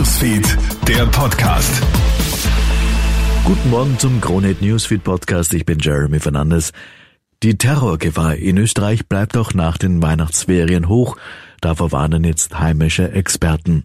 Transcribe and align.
Newsfeed, 0.00 0.56
der 0.88 1.04
Podcast. 1.04 1.82
Guten 3.44 3.68
Morgen 3.68 3.98
zum 3.98 4.18
Kronehit 4.22 4.62
Newsfeed 4.62 5.04
Podcast. 5.04 5.52
Ich 5.52 5.66
bin 5.66 5.78
Jeremy 5.78 6.20
Fernandes. 6.20 6.72
Die 7.42 7.58
Terrorgefahr 7.58 8.36
in 8.36 8.56
Österreich 8.56 9.06
bleibt 9.06 9.36
auch 9.36 9.52
nach 9.52 9.76
den 9.76 10.02
Weihnachtsferien 10.02 10.88
hoch. 10.88 11.18
Davor 11.60 11.92
warnen 11.92 12.24
jetzt 12.24 12.58
heimische 12.58 13.12
Experten. 13.12 13.84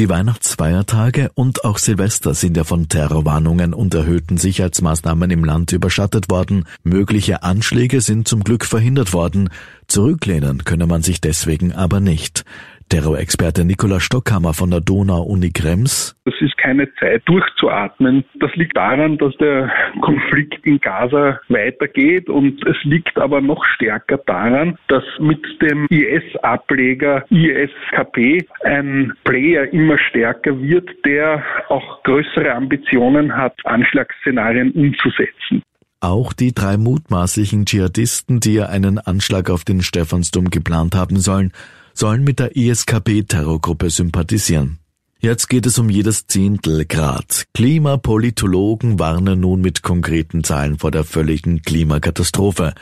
Die 0.00 0.08
Weihnachtsfeiertage 0.08 1.30
und 1.34 1.64
auch 1.64 1.78
Silvester 1.78 2.34
sind 2.34 2.56
ja 2.56 2.64
von 2.64 2.88
Terrorwarnungen 2.88 3.72
und 3.72 3.94
erhöhten 3.94 4.38
Sicherheitsmaßnahmen 4.38 5.30
im 5.30 5.44
Land 5.44 5.70
überschattet 5.70 6.30
worden. 6.30 6.64
Mögliche 6.82 7.44
Anschläge 7.44 8.00
sind 8.00 8.26
zum 8.26 8.42
Glück 8.42 8.64
verhindert 8.64 9.12
worden. 9.12 9.50
Zurücklehnen 9.86 10.64
könne 10.64 10.88
man 10.88 11.02
sich 11.02 11.20
deswegen 11.20 11.72
aber 11.72 12.00
nicht. 12.00 12.44
Terrorexperte 12.88 13.64
Nikola 13.64 14.00
Stockhammer 14.00 14.54
von 14.54 14.70
der 14.70 14.80
Donau-Uni 14.80 15.50
Krems. 15.50 16.16
Das 16.24 16.34
ist 16.40 16.56
keine 16.58 16.88
Zeit 16.94 17.22
durchzuatmen. 17.26 18.24
Das 18.40 18.54
liegt 18.54 18.76
daran, 18.76 19.18
dass 19.18 19.34
der 19.36 19.70
Konflikt 20.00 20.66
in 20.66 20.80
Gaza 20.80 21.40
weitergeht 21.48 22.28
und 22.28 22.64
es 22.66 22.76
liegt 22.84 23.18
aber 23.18 23.40
noch 23.40 23.64
stärker 23.74 24.18
daran, 24.26 24.78
dass 24.88 25.04
mit 25.18 25.40
dem 25.60 25.86
IS-Ableger 25.90 27.24
ISKP 27.30 28.46
ein 28.64 29.12
Player 29.24 29.72
immer 29.72 29.98
stärker 29.98 30.60
wird, 30.60 30.88
der 31.04 31.42
auch 31.68 32.02
größere 32.04 32.52
Ambitionen 32.52 33.36
hat, 33.36 33.54
Anschlagsszenarien 33.64 34.70
umzusetzen. 34.72 35.62
Auch 36.00 36.34
die 36.34 36.52
drei 36.52 36.76
mutmaßlichen 36.76 37.64
Dschihadisten, 37.64 38.38
die 38.38 38.54
ja 38.54 38.66
einen 38.66 38.98
Anschlag 38.98 39.48
auf 39.48 39.64
den 39.64 39.80
Stephansdom 39.80 40.50
geplant 40.50 40.94
haben 40.94 41.16
sollen, 41.18 41.50
sollen 41.94 42.24
mit 42.24 42.38
der 42.40 42.56
ISKP-Terrorgruppe 42.56 43.88
sympathisieren. 43.88 44.78
Jetzt 45.20 45.48
geht 45.48 45.64
es 45.64 45.78
um 45.78 45.88
jedes 45.88 46.26
Zehntel 46.26 46.84
Grad. 46.84 47.44
Klimapolitologen 47.54 48.98
warnen 48.98 49.40
nun 49.40 49.62
mit 49.62 49.82
konkreten 49.82 50.44
Zahlen 50.44 50.78
vor 50.78 50.90
der 50.90 51.04
völligen 51.04 51.62
Klimakatastrophe. 51.62 52.74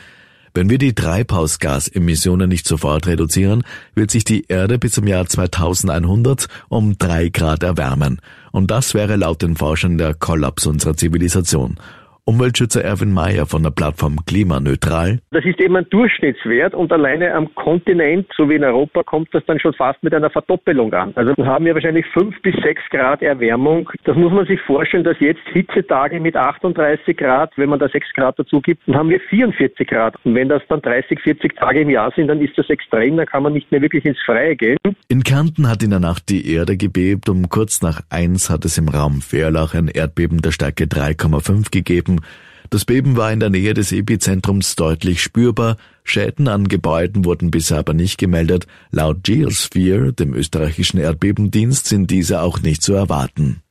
Wenn 0.53 0.69
wir 0.69 0.77
die 0.77 0.93
Treibhausgasemissionen 0.93 2.49
nicht 2.49 2.67
sofort 2.67 3.07
reduzieren, 3.07 3.63
wird 3.95 4.11
sich 4.11 4.23
die 4.23 4.45
Erde 4.49 4.77
bis 4.77 4.91
zum 4.91 5.07
Jahr 5.07 5.25
2100 5.25 6.47
um 6.67 6.97
drei 6.97 7.29
Grad 7.29 7.63
erwärmen. 7.63 8.19
Und 8.51 8.69
das 8.69 8.93
wäre 8.93 9.15
laut 9.15 9.41
den 9.41 9.55
Forschern 9.55 9.97
der 9.97 10.13
Kollaps 10.13 10.67
unserer 10.67 10.97
Zivilisation. 10.97 11.77
Umweltschützer 12.25 12.81
Erwin 12.81 13.11
Mayer 13.11 13.45
von 13.45 13.63
der 13.63 13.71
Plattform 13.71 14.23
Klimaneutral. 14.25 15.19
Das 15.31 15.43
ist 15.43 15.59
eben 15.59 15.75
ein 15.75 15.85
Durchschnittswert 15.89 16.73
und 16.73 16.89
alleine 16.93 17.33
am 17.33 17.53
Kontinent, 17.53 18.27
so 18.37 18.49
wie 18.49 18.55
in 18.55 18.63
Europa, 18.63 19.03
kommt 19.03 19.27
das 19.33 19.43
dann 19.45 19.59
schon 19.59 19.73
fast 19.73 20.01
mit 20.03 20.13
einer 20.13 20.29
Verdoppelung 20.29 20.93
an. 20.93 21.11
Also 21.15 21.33
haben 21.45 21.65
wir 21.65 21.73
wahrscheinlich 21.73 22.05
fünf 22.13 22.41
bis 22.41 22.55
sechs 22.63 22.81
Grad 22.91 23.21
Erwärmung. 23.21 23.89
Das 24.05 24.15
muss 24.15 24.31
man 24.31 24.45
sich 24.45 24.61
vorstellen, 24.61 25.03
dass 25.03 25.19
jetzt 25.19 25.41
Hitzetage 25.51 26.21
mit 26.21 26.37
38 26.37 27.17
Grad, 27.17 27.51
wenn 27.57 27.67
man 27.67 27.79
da 27.79 27.89
sechs 27.89 28.07
Grad 28.13 28.39
dazu 28.39 28.61
gibt, 28.61 28.87
dann 28.87 28.95
haben 28.95 29.09
wir 29.09 29.19
44 29.19 29.85
Grad. 29.85 30.15
Und 30.23 30.33
wenn 30.33 30.47
das 30.47 30.61
dann 30.69 30.81
30, 30.81 31.19
40 31.19 31.57
Tage 31.57 31.81
im 31.81 31.89
Jahr 31.89 32.13
sind, 32.15 32.29
dann 32.29 32.39
ist 32.39 32.57
das 32.57 32.69
extrem, 32.69 33.17
dann 33.17 33.25
kann 33.25 33.43
man 33.43 33.51
nicht 33.51 33.69
mehr 33.69 33.81
wirklich 33.81 34.05
ins 34.05 34.21
Freie 34.25 34.55
gehen. 34.55 34.77
In 35.09 35.23
Kärnten 35.23 35.69
hat 35.69 35.83
in 35.83 35.89
der 35.89 35.99
Nacht 35.99 36.29
die 36.29 36.53
Erde 36.53 36.77
gebebt. 36.77 37.27
Um 37.27 37.49
kurz 37.49 37.81
nach 37.81 37.99
eins 38.09 38.49
hat 38.49 38.63
es 38.63 38.77
im 38.77 38.87
Raum 38.87 39.21
Fährlach 39.21 39.73
ein 39.73 39.89
Erdbeben 39.89 40.41
der 40.41 40.51
Stärke 40.51 40.85
3,5 40.85 41.69
gegeben. 41.69 42.12
Erdbeben. 42.13 42.43
Das 42.69 42.85
Beben 42.85 43.17
war 43.17 43.31
in 43.31 43.39
der 43.39 43.51
Nähe 43.51 43.73
des 43.73 43.91
Epizentrums 43.91 44.75
deutlich 44.75 45.21
spürbar. 45.21 45.77
Schäden 46.03 46.47
an 46.47 46.67
Gebäuden 46.67 47.23
wurden 47.23 47.51
bisher 47.51 47.77
aber 47.77 47.93
nicht 47.93 48.17
gemeldet. 48.17 48.65
Laut 48.89 49.23
Geosphere, 49.23 50.11
dem 50.11 50.33
österreichischen 50.33 50.99
Erdbebendienst, 50.99 51.85
sind 51.85 52.09
diese 52.09 52.41
auch 52.41 52.61
nicht 52.61 52.81
zu 52.81 52.93
erwarten. 52.93 53.61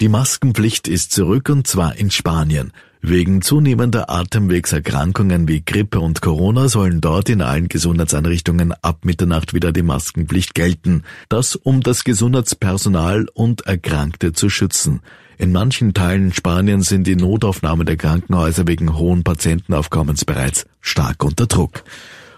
Die 0.00 0.08
Maskenpflicht 0.08 0.88
ist 0.88 1.12
zurück 1.12 1.50
und 1.50 1.66
zwar 1.66 1.96
in 1.96 2.10
Spanien. 2.10 2.72
Wegen 3.02 3.42
zunehmender 3.42 4.08
Atemwegserkrankungen 4.08 5.46
wie 5.46 5.62
Grippe 5.62 6.00
und 6.00 6.22
Corona 6.22 6.68
sollen 6.68 7.02
dort 7.02 7.28
in 7.28 7.42
allen 7.42 7.68
Gesundheitseinrichtungen 7.68 8.72
ab 8.80 9.04
Mitternacht 9.04 9.52
wieder 9.52 9.72
die 9.72 9.82
Maskenpflicht 9.82 10.54
gelten. 10.54 11.02
Das 11.28 11.56
um 11.56 11.82
das 11.82 12.04
Gesundheitspersonal 12.04 13.26
und 13.34 13.62
Erkrankte 13.66 14.32
zu 14.32 14.48
schützen. 14.48 15.00
In 15.40 15.52
manchen 15.52 15.94
Teilen 15.94 16.34
Spaniens 16.34 16.90
sind 16.90 17.06
die 17.06 17.16
Notaufnahmen 17.16 17.86
der 17.86 17.96
Krankenhäuser 17.96 18.66
wegen 18.66 18.98
hohen 18.98 19.24
Patientenaufkommens 19.24 20.26
bereits 20.26 20.66
stark 20.82 21.24
unter 21.24 21.46
Druck. 21.46 21.82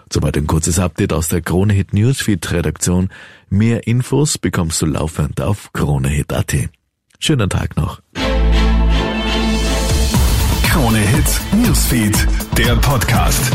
Soweit 0.09 0.37
ein 0.37 0.47
kurzes 0.47 0.79
Update 0.79 1.11
aus 1.11 1.27
der 1.27 1.41
Kronehit 1.41 1.91
Newsfeed 1.91 2.49
Redaktion. 2.53 3.09
Mehr 3.49 3.87
Infos 3.87 4.37
bekommst 4.37 4.81
du 4.81 4.85
laufend 4.85 5.41
auf 5.41 5.73
kronehit.at. 5.73 6.69
Schönen 7.19 7.49
Tag 7.49 7.75
noch. 7.75 8.01
Krone 10.63 10.99
Hit 10.99 11.41
Newsfeed, 11.61 12.15
der 12.57 12.77
Podcast. 12.77 13.51